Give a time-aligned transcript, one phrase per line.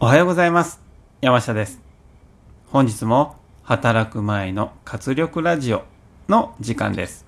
[0.00, 0.80] おはようございます。
[1.20, 1.80] 山下です。
[2.70, 5.82] 本日も働く前の活力ラジオ
[6.28, 7.26] の時間です。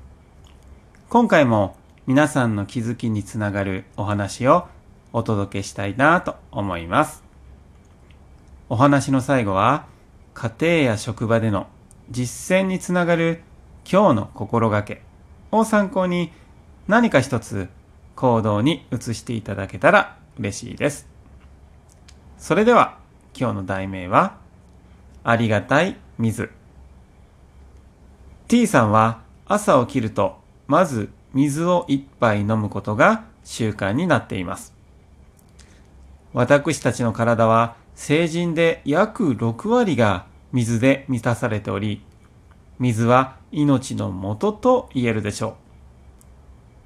[1.09, 1.75] 今回も
[2.06, 4.69] 皆さんの気づきにつながるお話を
[5.12, 7.25] お届けしたいなと思います。
[8.68, 9.87] お話の最後は
[10.34, 11.66] 家庭や職場での
[12.09, 13.43] 実践につながる
[13.84, 15.02] 今日の心がけ
[15.50, 16.30] を参考に
[16.87, 17.68] 何か一つ
[18.14, 21.09] 行動に移していただけたら嬉しいです。
[22.41, 22.96] それでは
[23.38, 24.39] 今日の題名は
[25.22, 26.50] ありがたい水。
[28.49, 34.72] T さんは朝起きるとまず水を一杯飲むことが習慣になっています。
[36.33, 42.02] 私たちの体は成人で約6割が水で満たされており
[42.78, 45.55] 水は命の元と言えるでしょう。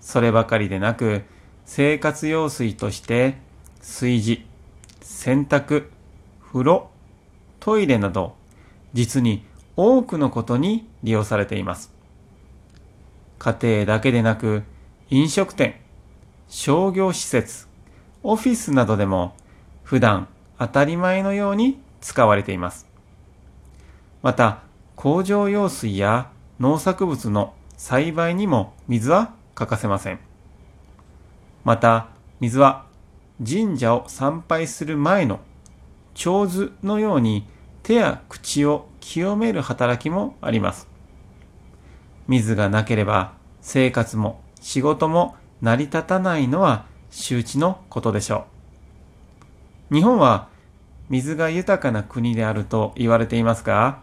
[0.00, 1.22] そればかりでなく
[1.64, 3.38] 生活用水として
[3.78, 4.44] 炊事
[5.04, 5.90] 洗濯、
[6.40, 6.88] 風呂、
[7.60, 8.36] トイレなど、
[8.94, 9.44] 実に
[9.76, 11.92] 多くのことに利用されています。
[13.38, 14.62] 家庭だけでなく、
[15.10, 15.78] 飲食店、
[16.48, 17.68] 商業施設、
[18.22, 19.36] オフィスなどでも、
[19.82, 20.26] 普段
[20.58, 22.86] 当たり前のように使われています。
[24.22, 24.62] また、
[24.96, 30.18] 工場用水や農作物の栽培にも水は欠かせません。
[31.62, 32.08] また、
[32.40, 32.83] 水は
[33.42, 35.40] 神社を参拝する前の
[36.14, 37.46] 長図のように
[37.82, 40.88] 手や口を清める働きもあります。
[42.28, 48.46] 水がなければ生活も仕事も成り立たないのは周知のことでしょ
[49.90, 49.96] う。
[49.96, 50.48] 日本は
[51.10, 53.98] 水が豊かな国であると言われていますが、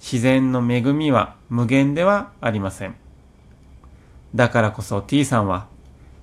[0.00, 2.96] 自然の恵みは無限ではありません。
[4.34, 5.68] だからこそ T さんは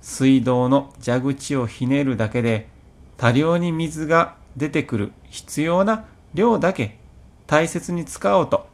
[0.02, 2.68] 水道の蛇口をひねるだけで
[3.16, 6.98] 多量に水が出てくる必要な量だけ
[7.46, 8.66] 大切に使おうと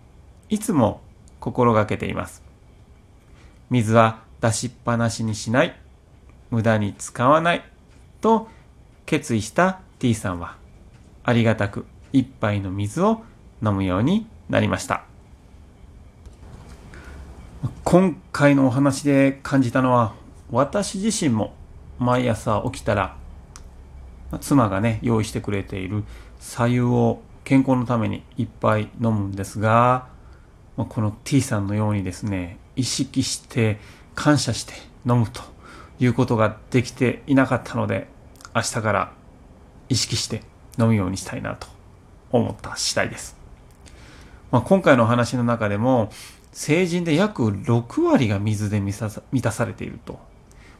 [0.48, 1.02] いつも
[1.38, 2.42] 心がけています。
[3.70, 5.78] 水は出しっぱなしにしない、
[6.50, 7.62] 無駄に使わない
[8.22, 8.48] と
[9.04, 10.56] 決意した T さんは
[11.22, 13.22] ありがたく一杯の水を
[13.62, 15.04] 飲むようになりました。
[17.84, 20.14] 今回のお話で感じたのは
[20.50, 21.54] 私自身も
[21.98, 23.16] 毎朝起きたら
[24.40, 26.04] 妻がね用意してくれている
[26.40, 30.08] 白湯を健康のためにいっぱい飲むんですが
[30.76, 33.78] この T さんのようにですね意識して
[34.14, 34.74] 感謝して
[35.06, 35.42] 飲むと
[36.00, 38.06] いうことができていなかったので
[38.54, 39.12] 明日から
[39.88, 40.42] 意識して
[40.78, 41.66] 飲むようにしたいなと
[42.30, 43.36] 思った次第です、
[44.50, 46.10] まあ、今回のお話の中でも
[46.52, 48.98] 成人で約6割が水で満
[49.42, 50.18] たされていると。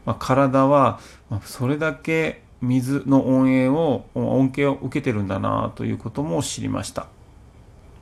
[0.08, 1.00] まあ、体は
[1.44, 7.08] それだけ水の恩恵を恩恵を受けてるんだなということも知りました。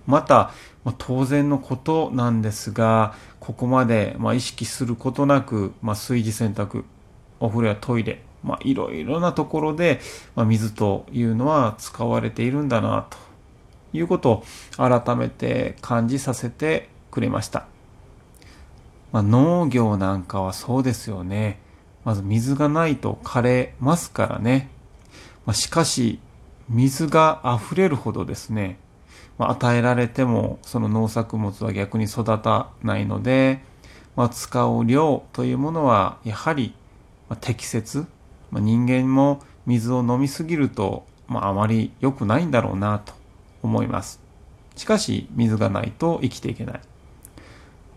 [0.07, 0.53] また、
[0.85, 6.85] まあ、当然のことなんですがここまで、まあ、意識することなく、まあ、炊事洗濯
[7.41, 9.99] お風呂やトイレ、まあ、いろいろなところで、
[10.37, 13.19] まあ、水というのは使われているんだなと
[13.93, 14.45] いうことを
[14.77, 17.67] 改めて感じさせてくれました、
[19.11, 21.66] まあ、農業なんかはそうですよね。
[22.07, 24.71] まず水がないと枯れますからね。
[25.45, 26.21] まあ、しかし、
[26.69, 28.79] 水が溢れるほどですね、
[29.39, 33.61] まあ、与えられてもその農作物は逆に育たないので、
[34.15, 36.75] まあ、使う量というものはやはり
[37.41, 38.07] 適切、
[38.53, 43.15] まあ、人間も水を飲みすぎると、まあ、あまり良くないんだろうなと
[43.65, 44.21] 思います。
[44.77, 46.81] しかし水がないと生きていけない。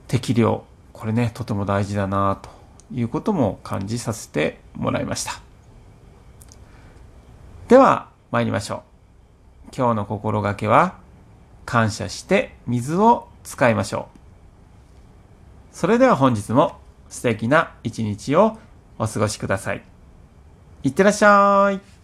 [0.08, 2.59] 適量、これね、とても大事だなと
[2.92, 5.42] いうことも感じさせてもらいました。
[7.68, 9.76] では参りましょう。
[9.76, 10.96] 今日の心がけは
[11.66, 14.20] 感謝して水を使いましょう。
[15.72, 16.78] それでは本日も
[17.10, 18.58] 素敵な一日を
[18.98, 19.84] お過ごしください。
[20.84, 21.99] いってらっしゃい。